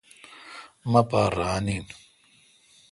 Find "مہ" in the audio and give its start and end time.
0.91-1.01